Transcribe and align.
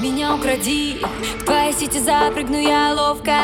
Меня 0.00 0.34
укради, 0.34 1.02
в 1.40 1.44
твоей 1.44 1.74
сети 1.74 1.98
запрыгну 1.98 2.58
я 2.58 2.94
ловко. 2.94 3.36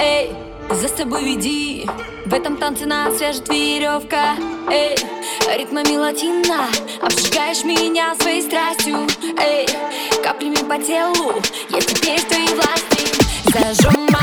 Эй, 0.00 0.32
за 0.70 0.86
собой 0.86 1.24
веди, 1.24 1.86
в 2.26 2.32
этом 2.32 2.56
танце 2.56 2.86
нас 2.86 3.16
свяжет 3.16 3.48
веревка. 3.48 4.36
Эй, 4.70 4.96
ритмами 5.58 5.96
латина, 5.96 6.68
обжигаешь 7.02 7.64
меня 7.64 8.14
своей 8.14 8.42
страстью. 8.42 8.98
Эй, 9.38 9.66
каплями 10.22 10.54
по 10.54 10.78
телу, 10.78 11.34
я 11.70 11.80
теперь 11.80 12.20
в 12.20 12.28
твоей 12.28 12.54
власти 12.54 12.94
Зажжем 13.52 14.13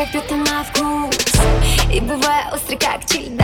как 0.00 0.14
это 0.14 0.34
на 0.34 0.64
вкус. 0.64 1.14
И 1.92 2.00
бывая 2.00 2.50
острый, 2.54 2.76
как 2.76 3.04
чили. 3.04 3.39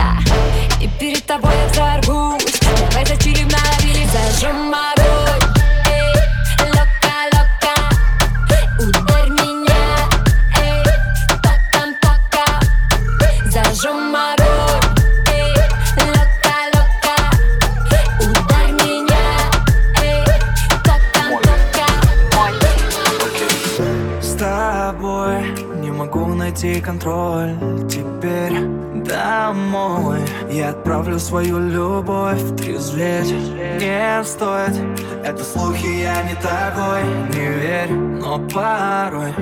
свою 31.19 31.59
любовь. 31.59 32.41
Трезветь 32.57 33.31
Не 33.31 34.23
стоит, 34.23 34.75
это 35.23 35.43
слухи, 35.43 35.85
я 35.85 36.23
не 36.23 36.35
такой 36.35 37.03
Не 37.33 37.47
верь, 37.47 37.91
но 37.91 38.39
порой 38.49 39.33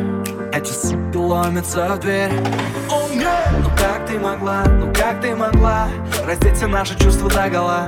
Эти 0.53 0.72
суки 0.72 1.18
ломятся 1.18 1.96
в 1.96 2.00
дверь. 2.00 2.31
Oh, 2.90 3.12
yeah. 3.14 3.46
Ну 3.62 3.70
как 3.78 4.06
ты 4.08 4.20
могла, 4.20 4.64
ну 4.66 4.94
как 4.94 5.22
ты 5.22 5.36
могла 5.36 5.88
Раздеть 6.26 6.58
все 6.58 6.68
наши 6.68 6.98
чувства 6.98 7.30
до 7.30 7.50
гола? 7.50 7.86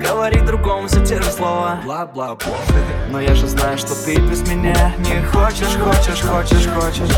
Говорить 0.00 0.44
другому 0.44 0.88
все 0.88 1.04
те 1.04 1.20
же 1.20 1.30
слова. 1.30 1.80
Бла-бла-бла. 1.84 2.56
Но 3.10 3.20
я 3.20 3.34
же 3.34 3.46
знаю, 3.46 3.78
что 3.78 3.94
ты 4.04 4.16
без 4.16 4.46
меня 4.48 4.94
Не 4.98 5.22
хочешь, 5.26 5.76
хочешь, 5.76 6.22
хочешь, 6.22 6.68
хочешь. 6.68 7.16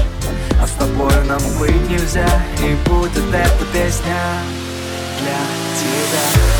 А 0.60 0.66
с 0.66 0.72
тобой 0.72 1.12
нам 1.26 1.40
быть 1.58 1.90
нельзя 1.90 2.26
И 2.62 2.74
будет 2.88 3.12
эта 3.32 3.64
песня 3.72 4.14
для 5.24 5.46
тебя. 5.74 6.53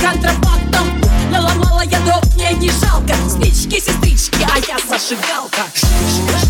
контрабандом. 0.00 1.00
Наломала 1.30 1.82
я 1.82 2.00
дров, 2.00 2.24
мне 2.34 2.52
не 2.54 2.70
жалко. 2.70 3.14
Спички, 3.28 3.80
сестрички, 3.80 4.46
а 4.52 4.58
я 4.58 4.78
зажигалка. 4.88 5.62
Шишка, 5.74 6.47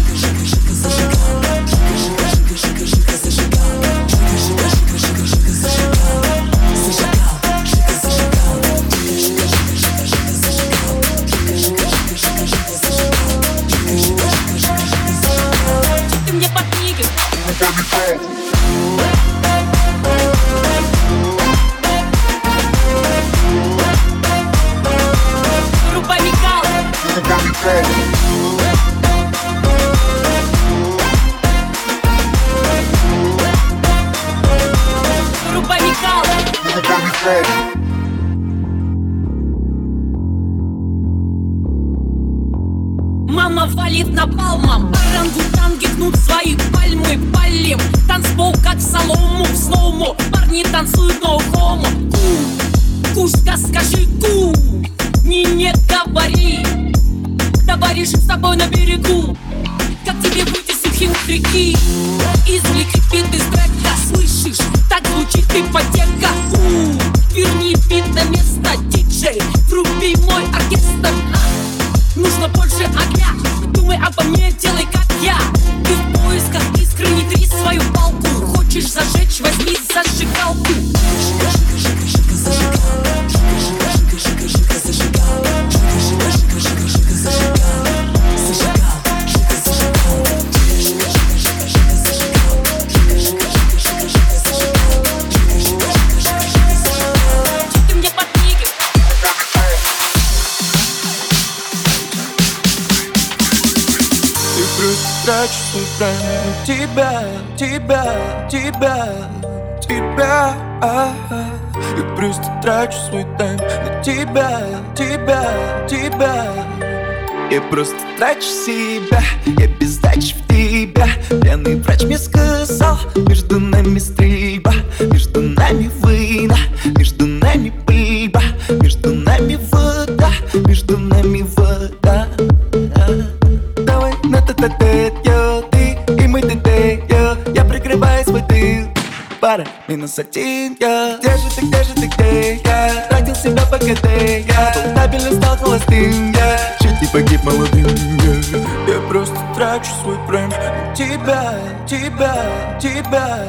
сатин 140.19 140.77
я 140.81 141.17
Где 141.21 141.31
же 141.37 141.49
ты, 141.55 141.67
где 141.67 141.85
же 141.85 141.95
ты, 141.95 142.07
где 142.07 142.55
я? 142.65 143.07
Тратил 143.09 143.35
себя 143.37 143.63
по 143.67 143.79
КД 143.79 144.05
я 144.49 144.73
Был 144.75 144.91
стабильным, 144.93 145.35
стал 145.35 145.57
холостым 145.57 146.33
я 146.33 146.59
Чуть 146.81 147.01
не 147.01 147.07
погиб 147.13 147.45
молодым 147.45 147.87
я 148.25 148.95
Я 148.95 149.01
просто 149.09 149.37
трачу 149.55 149.91
свой 150.03 150.19
прайм 150.27 150.51
Тебя, 150.97 151.55
тебя, 151.87 152.35
тебя, 152.81 153.45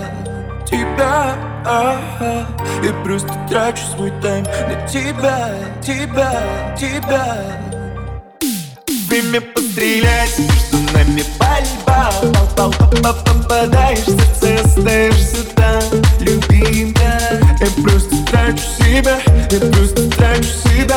тебя 0.70 1.36
а 1.66 2.00
Я 2.84 2.94
просто 3.04 3.34
трачу 3.50 3.84
свой 3.96 4.12
тайм 4.22 4.44
На 4.44 4.88
тебя, 4.88 5.52
тебя, 5.82 6.76
тебя. 6.80 7.38
Время 9.10 9.42
пострелять, 9.42 10.38
между 10.38 10.94
нами 10.94 11.24
пальба. 11.40 12.12
Попадаешь 12.96 14.06
в 14.06 14.40
сердце, 14.40 14.64
остаешься 14.64 15.59
любимка 16.30 17.20
Я 17.60 17.84
просто 17.84 18.16
трачу 18.32 18.64
себя, 18.78 19.20
я 19.52 19.60
просто 19.60 20.10
трачу 20.10 20.44
себя 20.44 20.89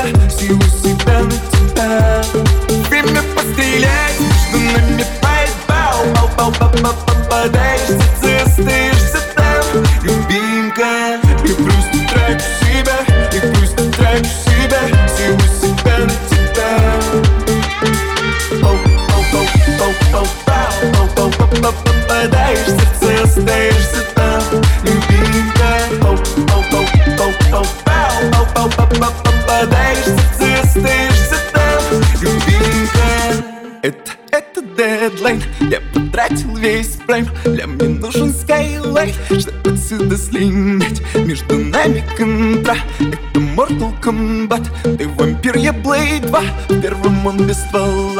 если 40.12 40.44
нет 40.44 41.00
Между 41.14 41.58
нами 41.58 42.04
контракт 42.16 42.84
Это 43.00 43.40
Mortal 43.40 43.98
Kombat. 44.02 44.68
Ты 44.98 45.08
вампир, 45.08 45.56
я 45.56 45.70
Play 45.70 46.20
2 46.26 46.40
В 46.68 46.80
первом 46.80 47.26
он 47.26 47.46
без 47.46 47.56
ствола. 47.56 48.11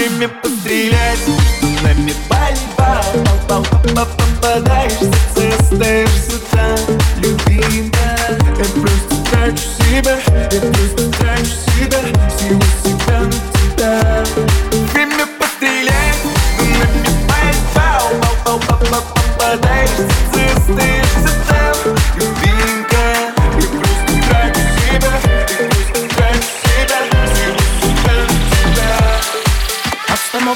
любыми 0.00 0.26
пострелять. 0.26 1.18
Между 1.26 1.82
нами 1.82 2.14
борьба 2.28 3.02
пал 3.48 3.62
-пал 3.62 4.08
Попадаешься, 4.40 5.10
ты 5.34 5.48
остаешься 5.48 6.38
там. 6.50 6.78
Любимая 7.18 8.38
Я 8.58 8.64
просто 8.80 9.30
трачу 9.30 9.68
себя 9.78 10.18
Я 10.52 10.60
просто 10.60 11.10
трачу 11.18 11.56
себя 11.76 12.00
Всего 12.28 12.62
себя 12.82 13.20
на 13.20 13.32
тебя. 13.76 14.49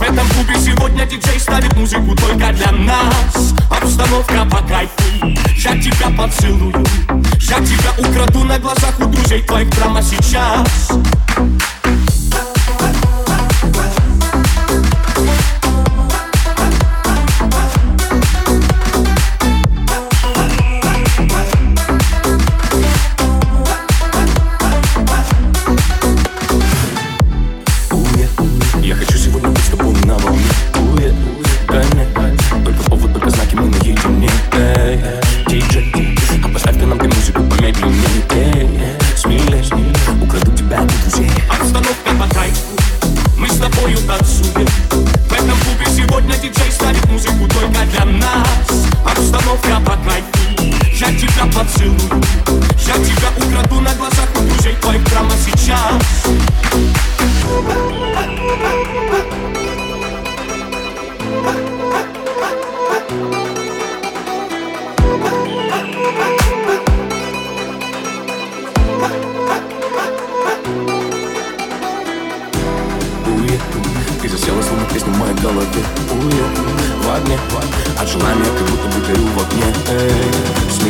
В 0.00 0.02
этом 0.02 0.26
клубе 0.28 0.54
сегодня 0.58 1.04
диджей 1.04 1.38
ставит 1.38 1.76
музыку 1.76 2.16
только 2.16 2.54
для 2.54 2.72
нас. 2.72 3.52
Обстановка 3.70 4.46
по 4.46 4.66
кайфу. 4.66 4.94
Я 5.58 5.78
тебя 5.78 6.08
поцелую. 6.16 6.86
Я 7.38 7.58
тебя 7.58 7.92
украду 7.98 8.44
на 8.44 8.58
глазах 8.58 8.98
у 8.98 9.04
друзей 9.04 9.42
твоих 9.42 9.68
прямо 9.68 10.00
сейчас. 10.00 10.88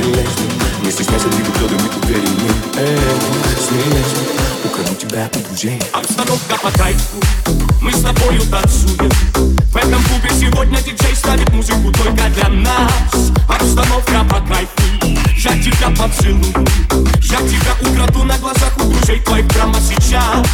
Стреляйся, 0.00 0.30
не 0.82 0.90
стесняйся 0.90 1.28
двигать 1.28 1.60
ледом 1.60 1.76
и 1.76 2.06
уверенный 2.06 2.50
Эй, 2.78 2.98
смеясь, 3.68 4.14
украду 4.64 4.94
тебя 4.94 5.28
у 5.34 5.38
друзей 5.46 5.78
Обстановка 5.92 6.56
по 6.62 6.70
кайфу, 6.70 7.20
мы 7.82 7.92
с 7.92 8.00
тобою 8.00 8.40
танцуем. 8.50 9.10
В 9.70 9.76
этом 9.76 10.02
клубе 10.04 10.30
сегодня 10.30 10.80
диджей 10.80 11.14
ставит 11.14 11.52
музыку 11.52 11.92
только 11.92 12.30
для 12.30 12.48
нас. 12.48 13.30
Обстановка 13.46 14.24
по 14.24 14.40
кайфу, 14.40 14.72
я 15.36 15.62
тебя 15.62 15.90
поцелую. 15.90 16.66
Я 17.20 17.36
тебя 17.36 17.74
украду 17.82 18.24
на 18.24 18.38
глазах 18.38 18.72
у 18.78 18.84
друзей 18.84 19.20
твоих 19.20 19.46
прямо 19.48 19.76
сейчас. 19.80 20.46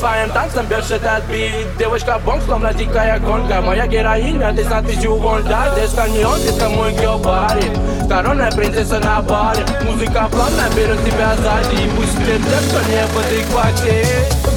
Fajnym 0.00 0.30
taksem 0.30 0.66
bierze 0.66 1.00
ten 1.00 1.22
beat. 1.28 1.76
Dyłyszka 1.78 2.18
bąksą, 2.18 2.60
ladzika 2.60 3.04
jak 3.04 3.24
konka 3.24 3.62
Moja 3.62 3.86
героиня, 3.86 4.52
ty 4.52 4.64
sam 4.64 4.84
tyś 4.84 5.06
uwolda 5.06 5.64
Gdzieś 5.76 5.90
tam 5.90 6.12
nie 6.12 6.28
odzyska 6.28 6.68
mój 6.68 6.94
geobary 6.94 7.60
Коронная 8.08 8.50
принцесса 8.50 9.00
на 9.00 9.22
баре 9.22 9.64
Музыка 9.84 10.28
плавная 10.30 10.70
берет 10.76 11.04
тебя 11.04 11.36
сзади 11.36 11.82
И 11.84 11.88
пусть 11.96 12.16
ты 12.16 12.38
тем, 12.38 12.64
кто 12.68 12.80
не 12.90 13.06
в 13.06 13.18
этой 13.18 13.44
квартире 13.50 14.49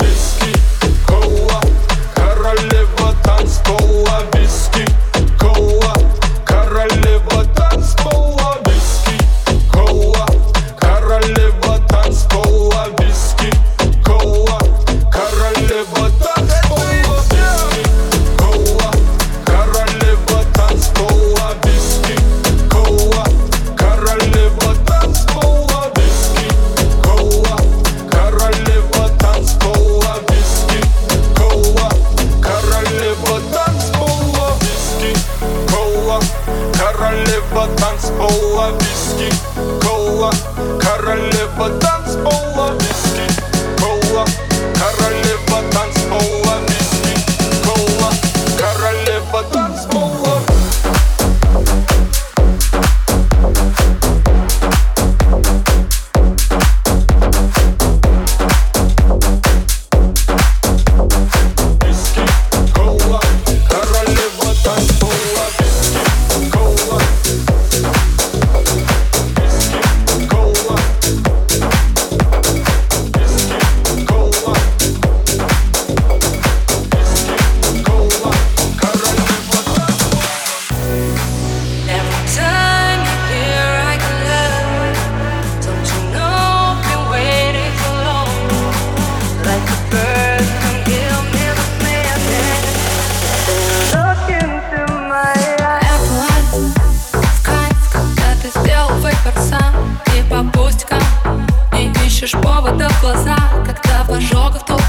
ожогов 104.14 104.64
топ 104.66 104.82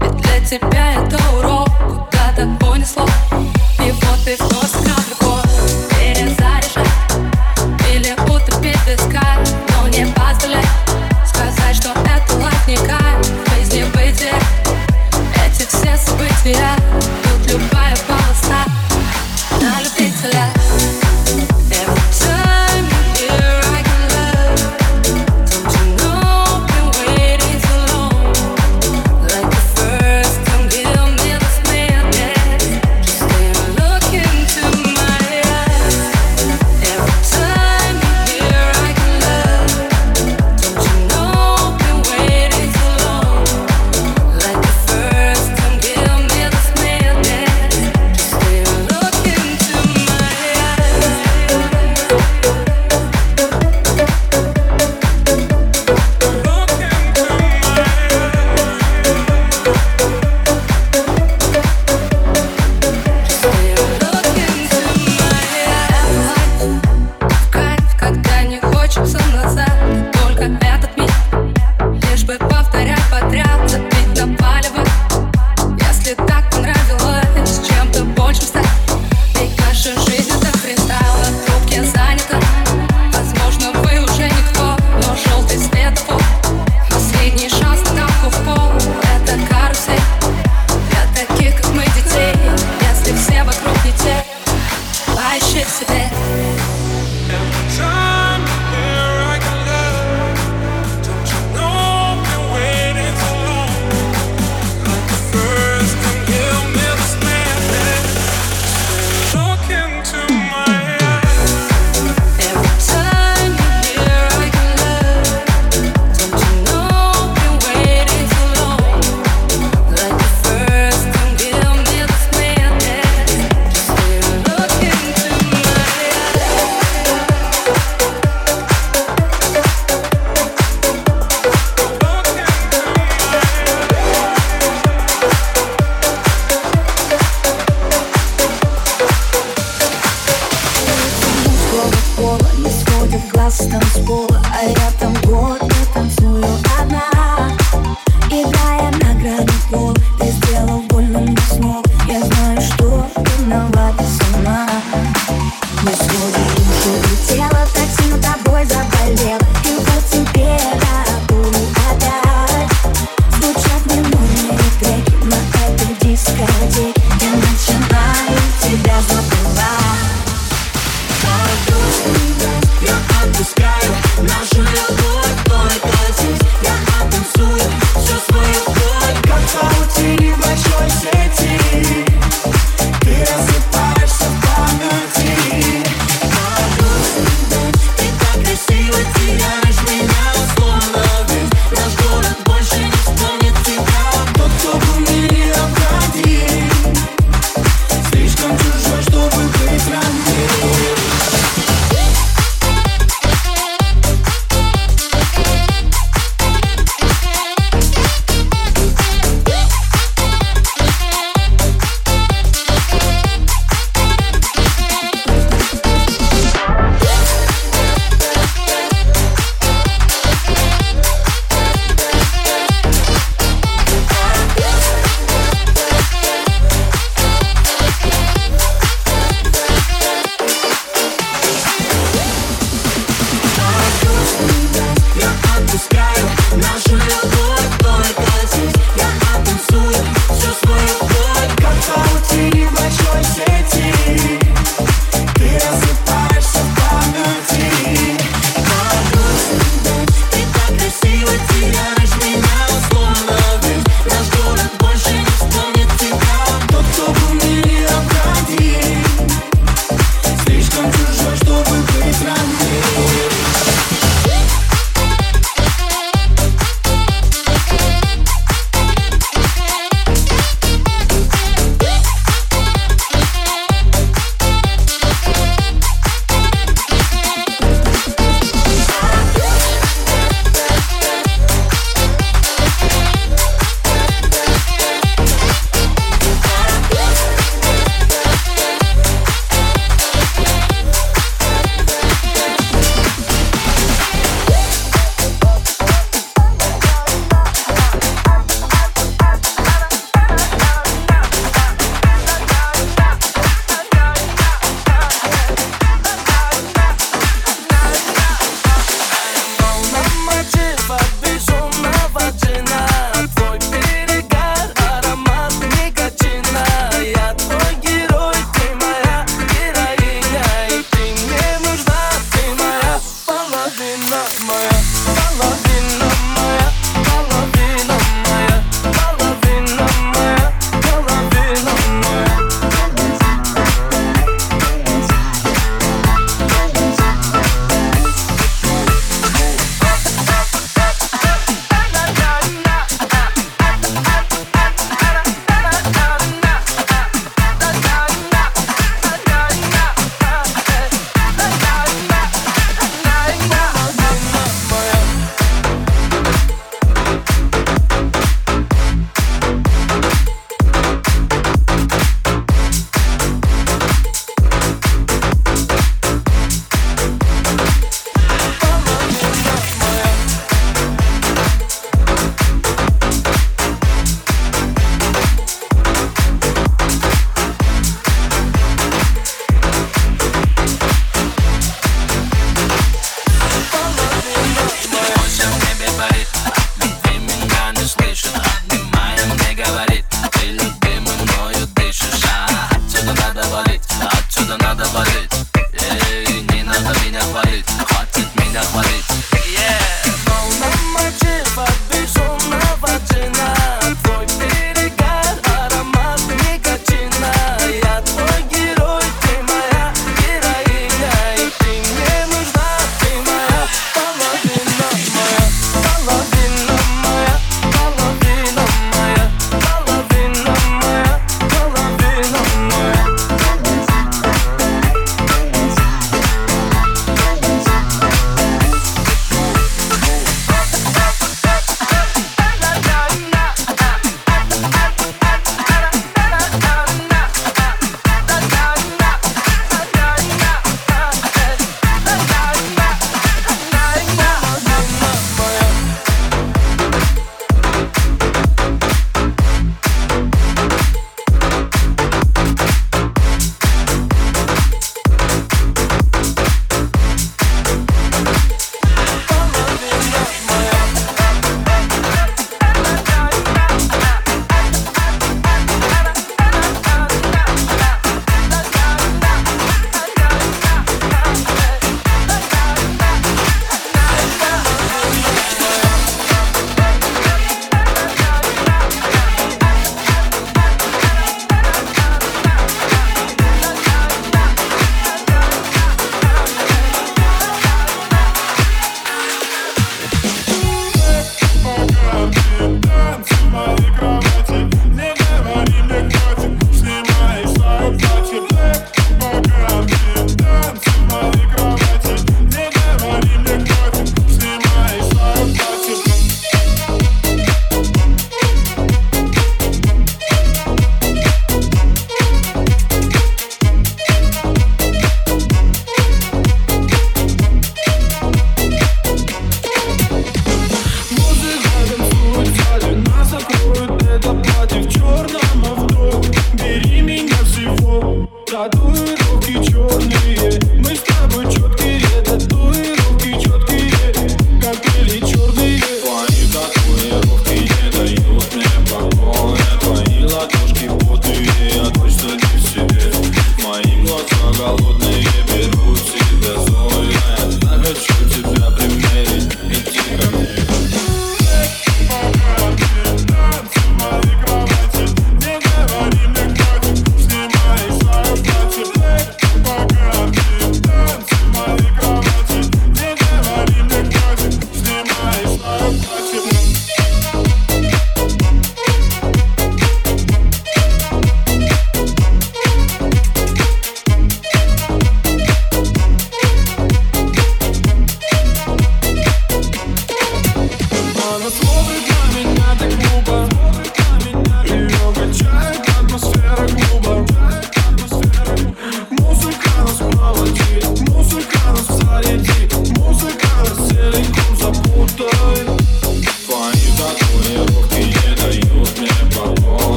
Ведь 0.00 0.16
для 0.16 0.40
тебя 0.40 0.94
это 0.94 1.18
урок. 1.36 1.43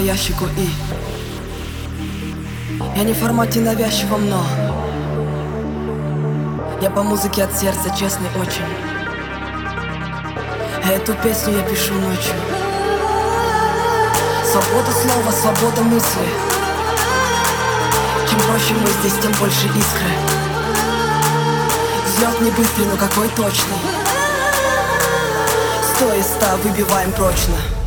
Ящику 0.00 0.46
и. 0.56 0.68
Я 2.96 3.04
не 3.04 3.12
в 3.12 3.18
формате 3.18 3.60
навязчивом, 3.60 4.28
но 4.28 4.44
Я 6.80 6.90
по 6.90 7.02
музыке 7.02 7.44
от 7.44 7.52
сердца, 7.56 7.94
честный 7.98 8.28
очень. 8.40 8.64
Эту 10.90 11.12
песню 11.14 11.58
я 11.58 11.62
пишу 11.62 11.92
ночью. 11.94 12.34
Свобода 14.50 14.90
слова, 14.90 15.30
свобода 15.30 15.82
мысли. 15.82 16.28
Чем 18.30 18.40
проще 18.40 18.74
мы 18.74 18.88
здесь, 19.00 19.20
тем 19.22 19.32
больше 19.32 19.66
искры. 19.66 20.10
Взлет 22.06 22.40
не 22.40 22.50
быстрый, 22.50 22.86
но 22.86 22.96
какой 22.96 23.28
точный. 23.28 23.76
Сто 25.94 26.14
из 26.14 26.24
ста 26.24 26.56
выбиваем 26.64 27.12
прочно 27.12 27.79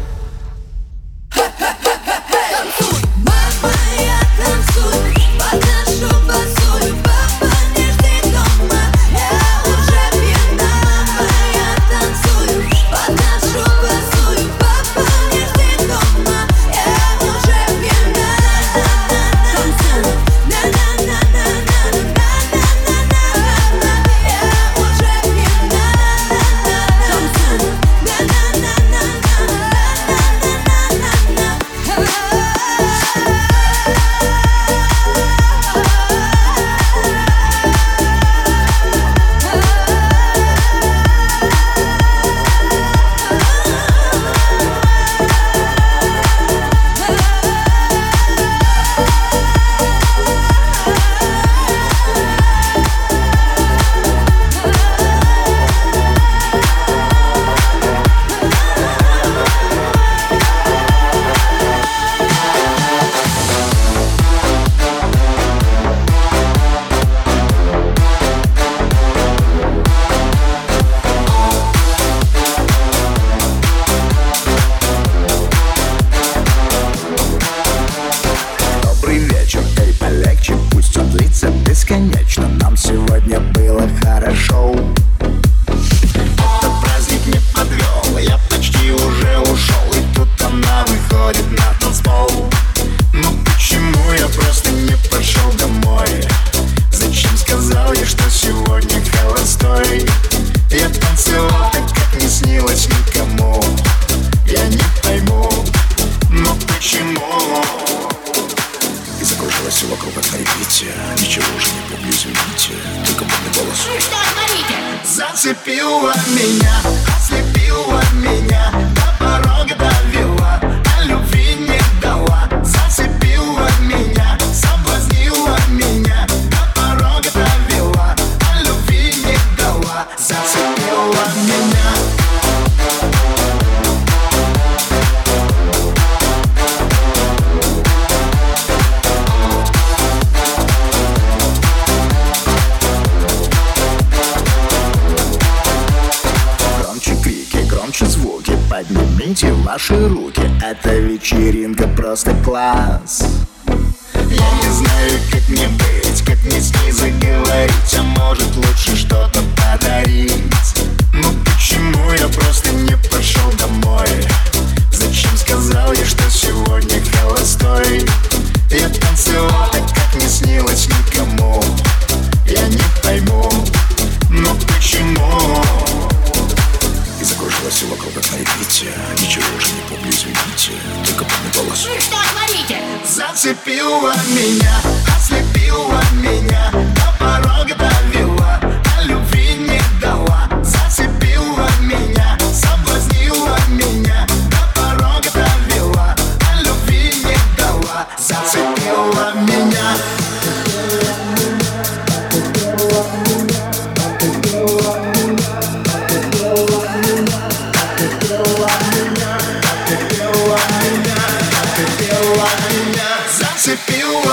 it 213.73 213.79
feel 213.79 214.21
right? 214.29 214.32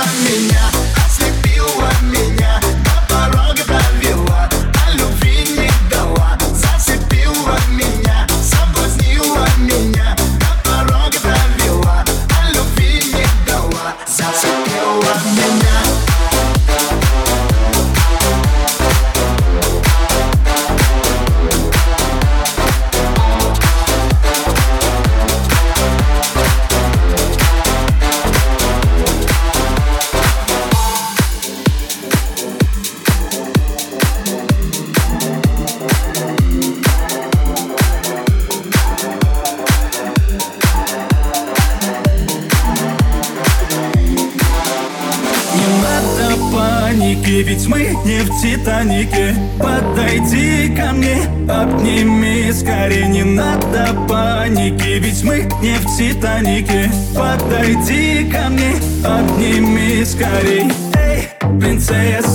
Титанике. 48.60 49.34
Подойди 49.58 50.74
ко 50.76 50.92
мне, 50.92 51.22
обними 51.48 52.52
скорее 52.52 53.08
Не 53.08 53.22
надо 53.22 53.88
паники, 54.06 54.98
ведь 54.98 55.24
мы 55.24 55.48
не 55.62 55.76
в 55.76 55.96
Титанике. 55.96 56.90
Подойди 57.16 58.30
ко 58.30 58.50
мне, 58.50 58.74
обними 59.02 60.04
скорей 60.04 60.70
Эй, 60.94 61.28
принцесса 61.58 62.29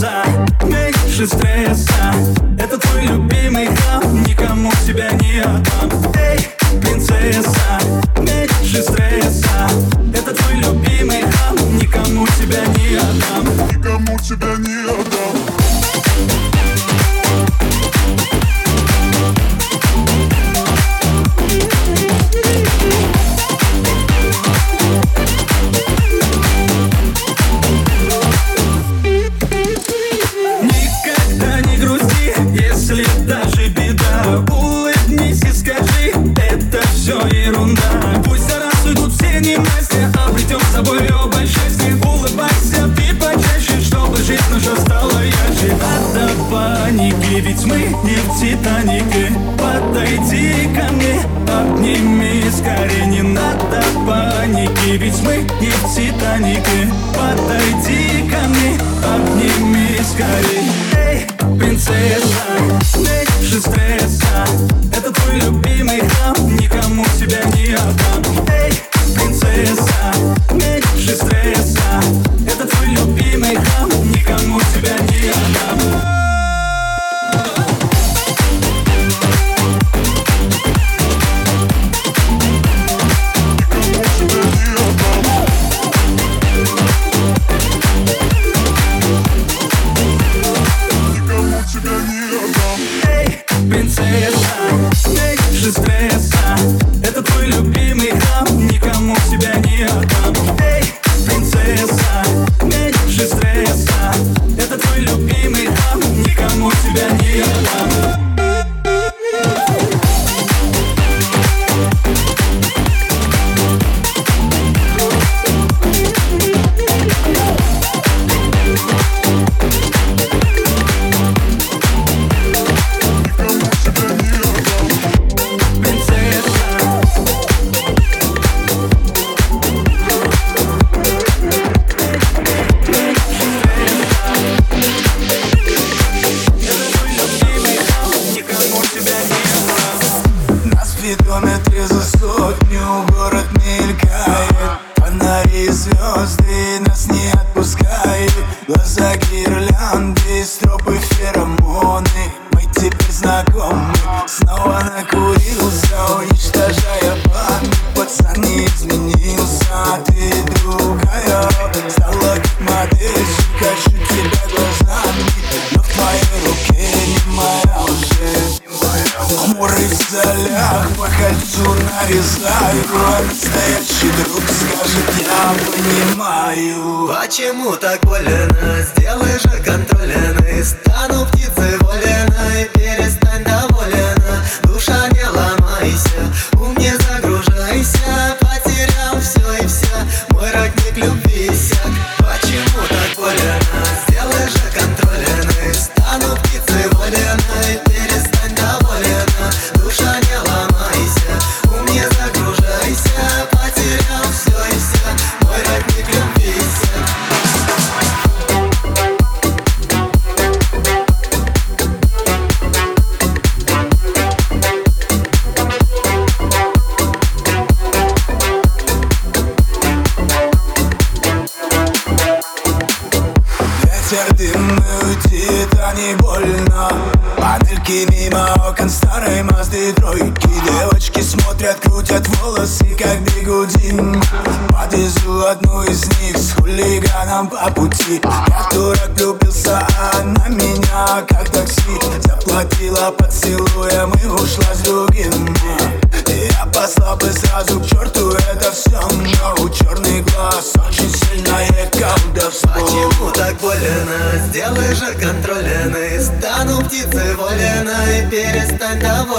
скорей 60.15 60.64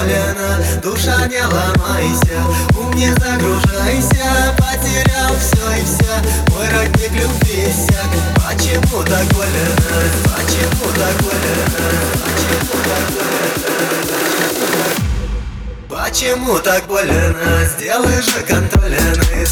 колена 0.07 0.59
Душа 0.83 1.27
не 1.27 1.43
ломайся, 1.43 2.45
ум 2.79 2.93
не 2.95 3.09
загружайся 3.09 4.55
Потерял 4.57 5.35
все 5.39 5.81
и 5.81 5.85
вся, 5.85 6.23
мой 6.51 6.69
родник 6.69 7.13
любви 7.13 7.65
иссяк 7.69 8.11
Почему 8.35 9.03
так 9.03 9.25
больно, 9.35 9.67
почему 10.25 10.93
так 10.95 11.17
больно, 11.23 11.55
почему 12.23 12.77
так 12.85 13.05
больно 13.11 13.47
Почему 15.89 16.59
так 16.59 16.87
больно, 16.87 17.65
сделай 17.65 18.23
же 18.23 18.41
контрольный 18.47 19.47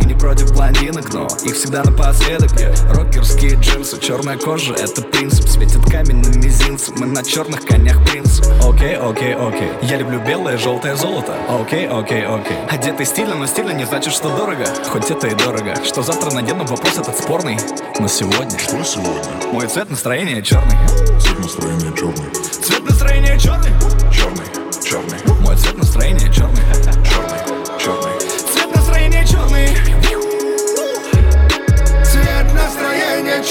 и 0.00 0.06
не 0.06 0.14
против 0.14 0.52
блондинок, 0.52 1.12
но 1.12 1.26
их 1.44 1.54
всегда 1.54 1.82
напоследок. 1.84 2.50
Рокерские 2.90 3.54
джинсы, 3.56 4.00
черная 4.00 4.38
кожа, 4.38 4.74
это 4.74 5.02
принцип. 5.02 5.48
Светит 5.48 5.84
камень 5.90 6.22
на 6.22 6.36
мизинце, 6.36 6.92
мы 6.96 7.06
на 7.06 7.22
черных 7.24 7.64
конях 7.64 8.04
принц 8.04 8.40
Окей, 8.62 8.96
окей, 8.96 9.34
окей, 9.34 9.70
я 9.82 9.96
люблю 9.96 10.20
белое, 10.20 10.58
желтое 10.58 10.96
золото. 10.96 11.34
Окей, 11.48 11.86
окей, 11.88 12.24
окей. 12.26 12.56
Одетый 12.68 13.06
стильно, 13.06 13.34
но 13.34 13.46
стильно 13.46 13.70
не 13.70 13.84
значит, 13.84 14.12
что 14.12 14.28
дорого. 14.36 14.64
Хоть 14.88 15.10
это 15.10 15.28
и 15.28 15.34
дорого. 15.34 15.74
Что 15.84 16.02
завтра 16.02 16.30
надену, 16.30 16.64
вопрос 16.66 16.98
этот 16.98 17.18
спорный. 17.18 17.58
Но 17.98 18.08
сегодня 18.08 18.58
Что 18.58 18.82
сегодня? 18.84 19.22
Мой 19.52 19.66
цвет 19.66 19.90
настроения 19.90 20.42
черный. 20.42 20.76
Цвет 21.20 21.38
настроения 21.38 21.92
черный. 21.96 22.30
Цвет 22.34 22.84
настроения 22.84 23.38
черный. 23.38 23.70
Черный, 24.12 24.46
черный. 24.84 25.40
Мой 25.40 25.56
цвет 25.56 25.78
настроения 25.78 26.32
Черный, 26.32 26.62
черный 27.04 27.35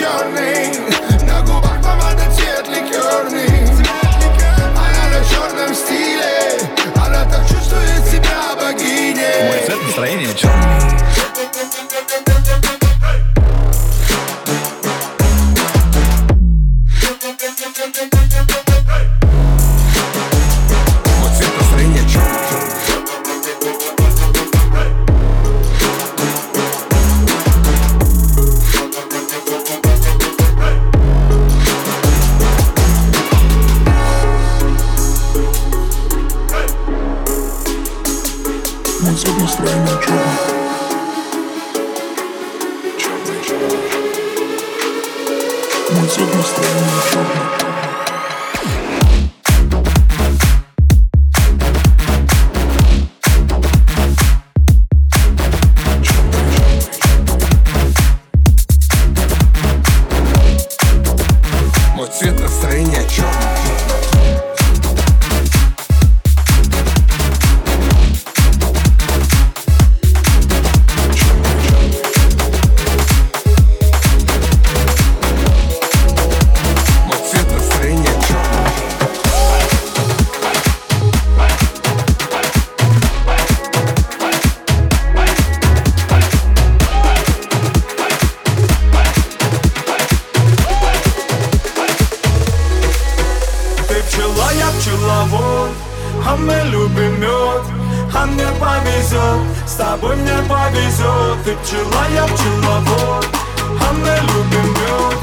черный. 0.06 1.26
На 1.26 1.42
губах 1.42 1.82
помада 1.82 2.26
цвет 2.36 2.68
ликерный. 2.68 3.70
Она 4.76 5.10
на 5.10 5.24
черном 5.30 5.74
стиле. 5.74 6.60
Она 6.96 7.26
так 7.26 7.48
чувствует 7.48 8.06
себя 8.06 8.56
богиней. 8.56 9.48
Мой 9.48 9.60
цвет 9.66 9.84
настроения 9.84 10.34
черный 10.36 10.86
Черный, 39.46 39.86
черный 42.98 43.80
Мой 45.92 46.08
цвет 46.08 46.36
настроения 46.36 47.02
черный 47.12 47.65
А 98.26 98.28
мне 98.28 98.48
повезет. 98.60 99.68
С 99.68 99.74
тобой 99.74 100.16
мне 100.16 100.34
повезет. 100.50 101.44
Ты 101.46 101.56
пчела, 101.58 102.08
я 102.12 102.24
пчеловод. 102.24 103.28
А 103.60 103.94
мы 103.94 104.18
любим 104.20 104.68
мед. 104.68 105.18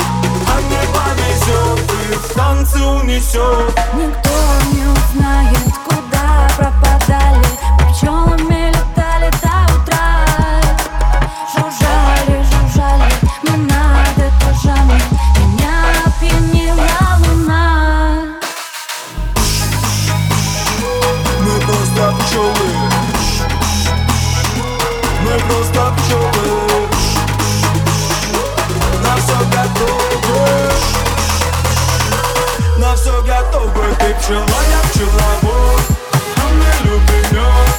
А 0.46 0.60
мне 0.60 0.78
повезет. 0.94 1.84
Ты 1.88 2.16
в 2.16 2.32
танце 2.32 2.78
унесет. 2.78 3.74
Никто 3.94 4.30
не 4.72 4.84
узнает, 4.86 5.74
куда 5.84 6.48
пропадали 6.56 7.44
Мы 8.02 8.31
все 29.32 29.44
готовы 29.46 30.68
На 32.78 32.94
все 32.94 33.22
готовы 33.22 33.94
Ты 33.98 34.14
пчела, 34.14 34.60
я 34.70 34.80
пчеловод. 34.90 35.82
А 36.36 36.48
мы 36.52 36.70
любим 36.84 37.26
мед 37.32 37.72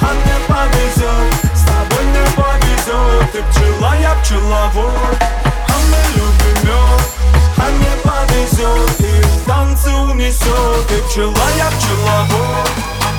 А 0.00 0.12
мне 0.12 0.36
повезет 0.46 1.30
С 1.54 1.62
тобой 1.62 2.04
мне 2.04 2.24
повезет 2.36 3.32
Ты 3.32 3.42
пчела, 3.42 3.94
я 4.00 4.14
пчеловод. 4.22 5.16
А 5.22 5.76
мы 5.90 6.00
любим 6.14 6.58
мед 6.64 7.02
А 7.56 7.70
мне 7.70 7.92
повезет 8.04 9.00
И 9.00 9.22
в 9.22 9.46
танце 9.46 9.90
унесет 9.90 10.86
Ты 10.88 11.02
пчела, 11.02 11.48
я 11.56 11.70
пчеловод. 11.70 12.70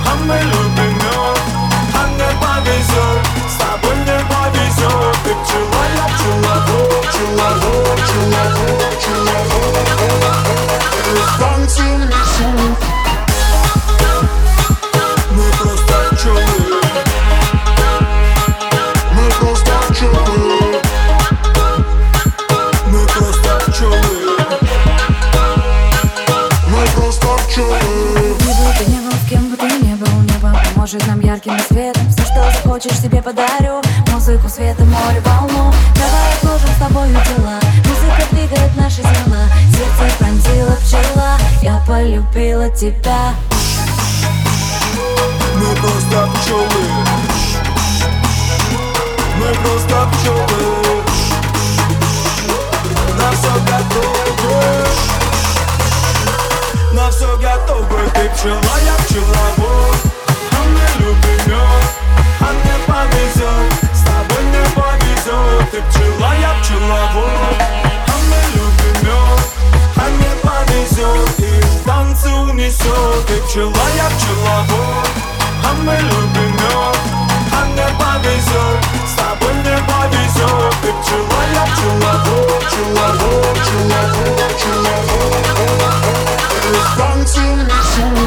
А 0.06 0.16
мы 0.26 0.38
любим 0.38 0.94
мед 0.94 1.40
А 1.96 2.08
мне 2.08 2.30
повезет 2.40 3.22
С 3.50 3.56
тобой 3.58 3.96
мне 3.96 4.20
повезет 4.30 5.19
Поможет 30.90 31.08
нам 31.08 31.20
ярким 31.20 31.54
светом. 31.68 32.10
Все, 32.10 32.24
что 32.24 32.52
захочешь, 32.52 33.00
себе 33.00 33.22
подарю 33.22 33.80
Музыку, 34.12 34.50
света, 34.50 34.84
море, 34.86 35.22
волну. 35.26 35.74
Давай 35.96 36.34
отложим 36.38 36.70
с 36.70 36.80
тобою 36.80 37.14
дела 37.14 37.60
Музыка 37.86 38.24
двигает 38.32 38.76
наши 38.76 39.02
тела. 39.02 39.48
Сердце 39.72 40.16
пронзила 40.18 40.76
пчела. 40.84 41.38
Я 41.62 41.84
полюбила 41.88 42.70
тебя. 42.70 43.34
Мы 45.56 45.76
просто 45.76 46.30
пчелы. 46.34 46.86
Мы 49.38 49.48
просто 49.64 50.10
пчелы. 50.12 51.04
На 53.18 53.32
все 53.32 53.54
готовы. 53.68 54.86
На 56.94 57.12
все 57.12 57.38
готовы. 57.38 58.10
Ты 58.14 58.30
пчела, 58.30 58.76
я 58.86 58.96
пчеловод. 59.06 59.98
А 60.52 60.64
мы 60.68 61.04
любим 61.04 61.52
мед 61.52 61.89
повезет 65.30 65.72
Ты 65.72 65.82
пчела, 65.82 66.34
я 66.40 66.54
пчеловод. 66.62 67.58
А 68.08 68.16
мы 68.30 68.40
любим 68.54 68.96
мед 69.04 69.42
А 69.96 70.10
мне 70.10 70.32
повезет 70.42 71.40
И 71.40 71.62
в 71.62 71.86
танце 71.86 72.30
унесет 72.30 73.26
Ты 73.28 73.42
пчела, 73.42 73.86
я 73.96 74.10
пчеловод. 74.18 75.10
А 75.64 75.74
мы 75.84 75.96
любим 75.96 76.52
мед 76.54 76.98
А 77.54 77.66
мне 77.66 77.88
повезет 78.00 78.80
С 79.06 79.14
тобой 79.16 79.54
мне 79.54 79.78
повезет 79.88 80.74
Ты 80.82 80.94
пчела, 81.02 81.42
я 81.54 81.64
пчеловод 81.74 82.64
Пчеловод, 82.68 83.58
пчеловод, 83.60 84.40
пчеловод. 84.56 85.34
И 86.66 86.74
в 86.74 86.98
танце 86.98 87.40
унесет 87.40 88.19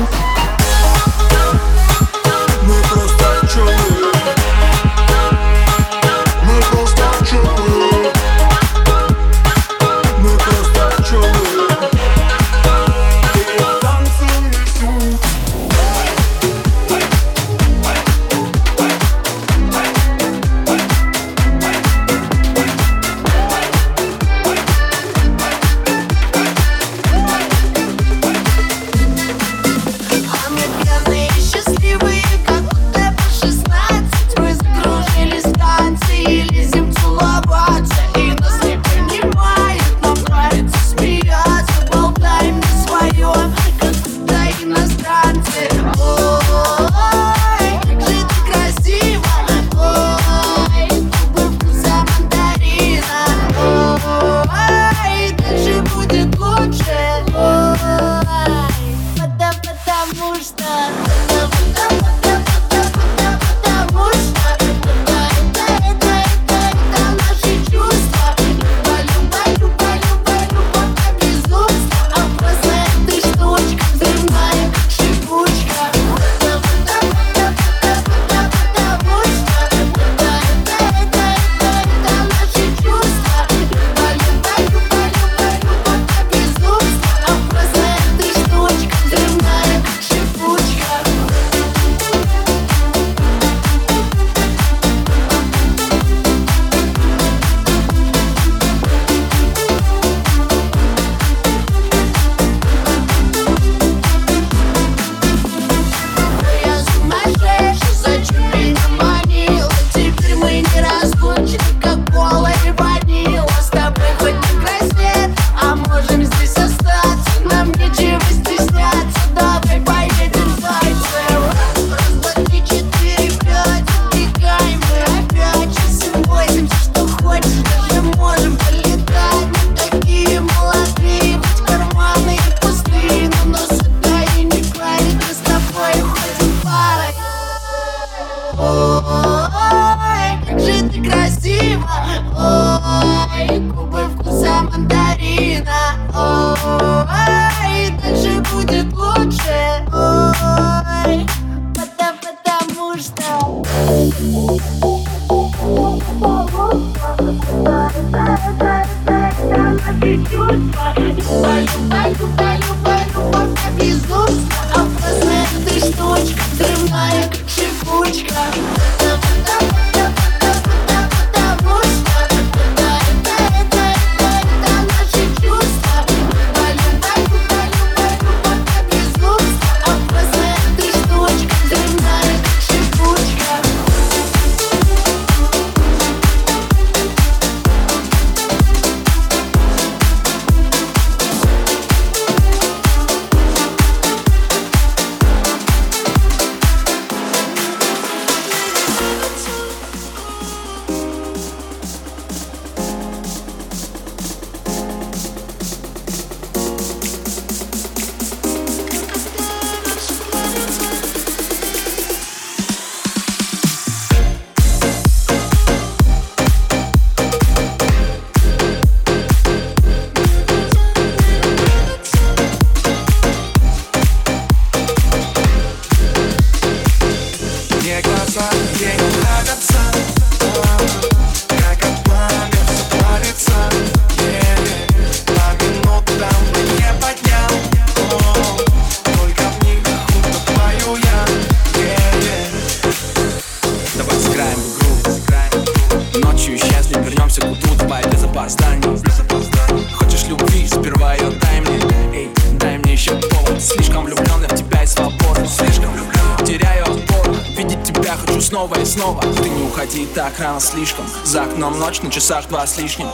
снова 258.63 258.81
и 258.81 258.85
снова. 258.85 259.21
Ты 259.23 259.49
не 259.49 259.65
уходи 259.65 260.07
так 260.07 260.39
рано 260.39 260.61
слишком. 260.61 261.05
За 261.25 261.43
окном 261.43 261.81
ночь 261.81 262.01
на 262.03 262.11
часах 262.13 262.47
два 262.49 262.65
с 262.65 262.79
лишним. 262.79 263.09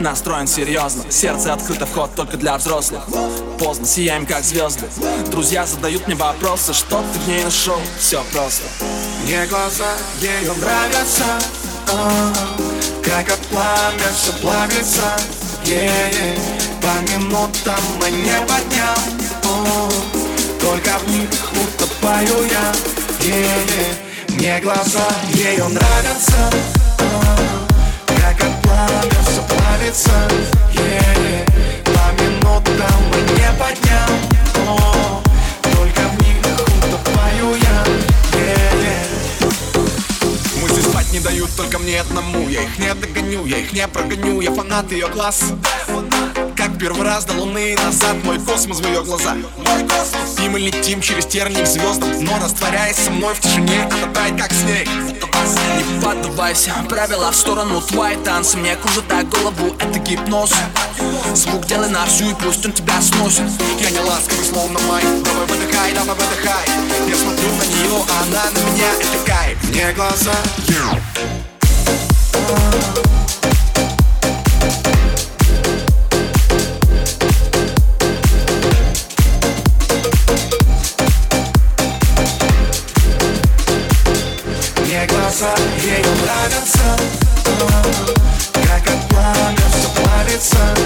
Настроен 0.00 0.48
серьезно, 0.48 1.04
сердце 1.10 1.52
открыто, 1.52 1.86
вход 1.86 2.12
только 2.16 2.36
для 2.36 2.56
взрослых. 2.56 3.04
Поздно, 3.58 3.86
сияем 3.86 4.26
как 4.26 4.42
звезды. 4.42 4.86
Друзья 5.30 5.64
задают 5.64 6.08
мне 6.08 6.16
вопросы, 6.16 6.72
что 6.72 7.04
ты 7.12 7.18
в 7.20 7.28
ней 7.28 7.44
нашел? 7.44 7.78
Все 8.00 8.24
просто. 8.32 8.64
Мне 9.22 9.46
глаза 9.46 9.92
ее 10.20 10.52
нравятся 10.54 11.24
а, 11.92 12.32
Как 13.04 13.30
от 13.30 13.40
пламя 13.46 14.12
все 14.12 14.32
плавится. 14.40 15.02
По 16.82 17.12
минутам 17.12 17.80
мы 18.00 18.10
не 18.10 18.40
поднял. 18.48 18.98
Только 20.60 20.98
в 20.98 21.08
них 21.10 21.30
утопаю 21.52 22.44
я. 22.50 22.72
Е-е. 23.20 24.03
Мне 24.34 24.60
глаза 24.60 25.06
ее 25.32 25.64
нравятся 25.68 26.50
Как 28.08 28.42
от 28.42 28.62
пламя 28.62 29.22
все 29.26 29.42
плавится. 29.42 30.10
Е-е. 30.72 31.46
По 31.84 32.22
минутам 32.22 33.00
мы 33.10 33.20
не 33.32 33.48
поднял. 33.56 34.10
О, 34.66 35.22
Только 35.62 36.00
в 36.00 36.20
них 36.20 36.36
утопаю 36.84 37.54
я. 37.54 37.84
Е-е. 38.38 39.06
Мысли 40.60 40.80
спать 40.82 41.12
не 41.12 41.20
дают 41.20 41.50
только 41.56 41.78
мне 41.78 42.00
одному. 42.00 42.48
Я 42.48 42.62
их 42.62 42.78
не 42.78 42.92
догоню, 42.92 43.46
я 43.46 43.58
их 43.58 43.72
не 43.72 43.86
прогоню. 43.86 44.40
Я 44.40 44.52
фанат 44.52 44.90
ее 44.90 45.08
глаз 45.08 45.52
Как 45.86 46.23
первый 46.84 47.06
раз 47.06 47.24
до 47.24 47.32
луны 47.32 47.74
назад 47.82 48.14
Мой 48.24 48.38
космос 48.38 48.80
в 48.80 48.86
ее 48.86 49.02
глазах. 49.02 49.36
И 50.44 50.48
мы 50.50 50.60
летим 50.60 51.00
через 51.00 51.24
тернии 51.24 51.62
к 51.62 51.66
звездам 51.66 52.10
Но 52.22 52.38
растворяясь 52.38 52.96
со 52.96 53.10
мной 53.10 53.32
в 53.32 53.40
тишине 53.40 53.88
Она 53.90 54.12
тает 54.12 54.38
как 54.38 54.52
снег. 54.52 54.86
Не 55.78 56.00
поддавайся, 56.02 56.74
правила 56.86 57.30
в 57.30 57.36
сторону 57.36 57.80
Твои 57.80 58.16
танцы 58.16 58.58
мне 58.58 58.76
кружат 58.76 59.08
так 59.08 59.26
голову 59.30 59.74
Это 59.78 59.98
гипноз. 59.98 60.52
Звук 61.32 61.64
делай 61.64 61.88
на 61.88 62.04
всю 62.04 62.28
и 62.28 62.34
пусть 62.34 62.66
он 62.66 62.72
тебя 62.72 63.00
сносит. 63.00 63.44
Я 63.80 63.88
не 63.88 64.00
ласковый, 64.00 64.44
словно 64.44 64.78
май 64.80 65.02
Давай 65.24 65.46
выдыхай, 65.46 65.92
давай 65.94 66.14
выдыхай. 66.14 66.68
Я 67.08 67.16
смотрю 67.16 67.48
на 67.48 67.64
нее, 67.64 68.04
а 68.10 68.22
она 68.24 68.44
на 68.50 68.70
меня 68.70 68.92
Это 69.00 69.32
кайф. 69.32 69.70
Мне 69.70 69.92
глаза. 69.94 70.34
Мне 70.68 70.74
глаза 85.34 85.54
ее 85.82 86.04
нравятся 86.22 86.96
а, 87.46 87.82
Как 88.52 88.88
от 88.88 89.08
пламя 89.08 89.56
все 89.72 89.88
плавится 90.00 90.83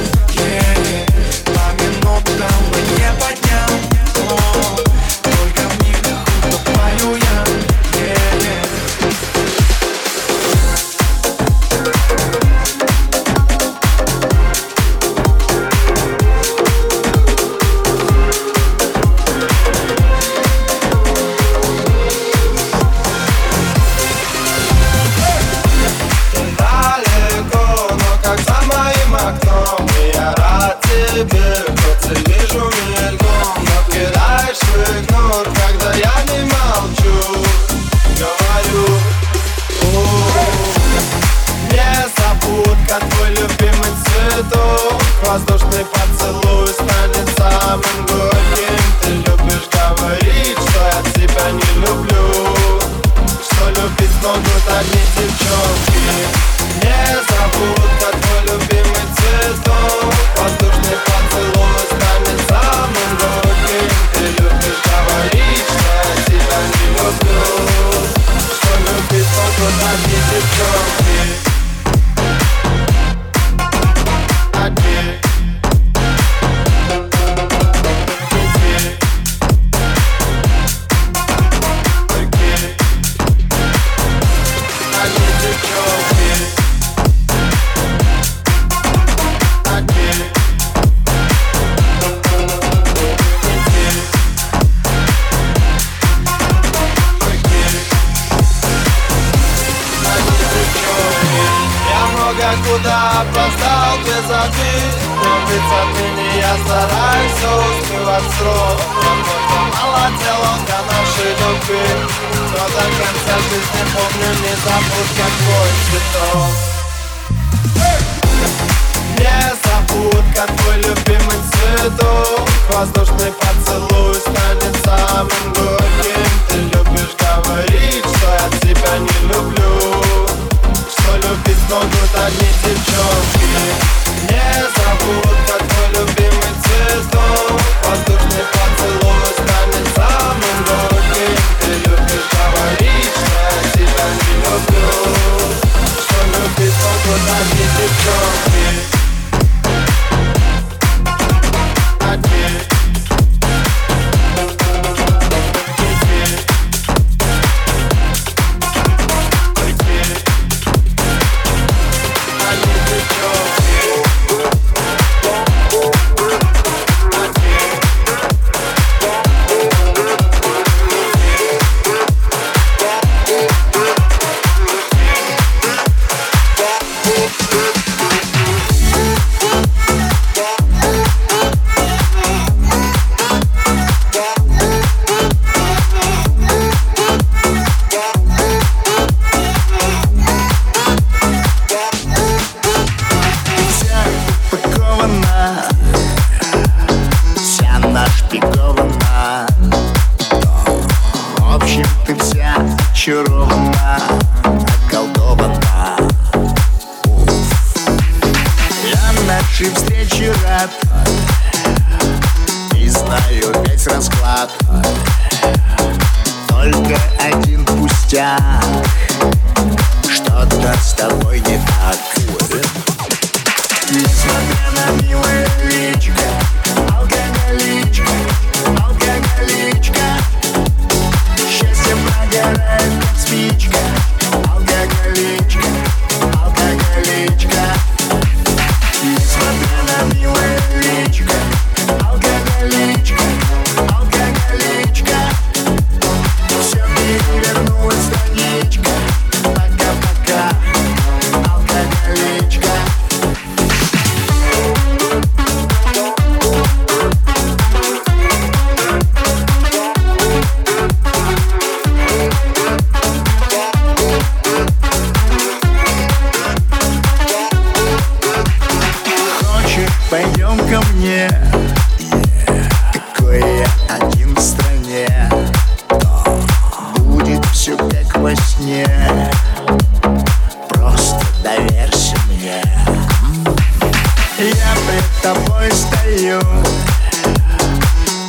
тобой 285.22 285.70
стою 285.72 286.40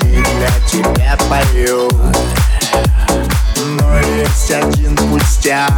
И 0.04 0.22
для 0.22 0.50
тебя 0.68 1.18
пою. 1.30 1.90
Но 3.66 4.00
есть 4.00 4.52
один 4.52 4.96
пустяк 4.96 5.72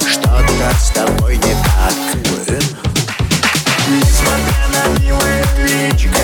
Что-то 0.00 0.74
с 0.78 0.90
тобой 0.90 1.36
не 1.36 1.54
так. 1.54 1.94
Несмотря 3.88 4.66
на 4.72 4.98
милое 5.00 5.44
личико 5.58 6.18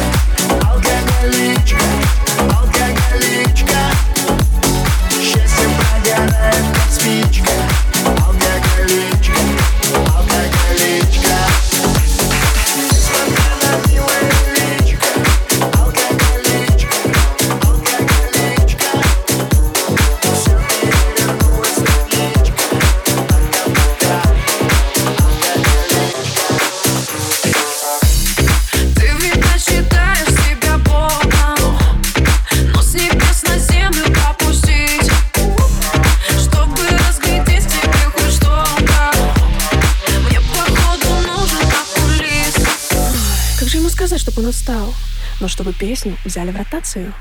но 45.43 45.49
чтобы 45.49 45.73
песню 45.73 46.17
взяли 46.25 46.53
в 46.53 46.57
ротацию. 46.57 47.13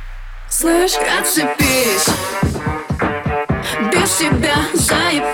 Слышь, 0.47 0.93
отцепись, 1.19 2.05
без 3.91 4.17
тебя 4.17 4.57
заеб 4.73 5.30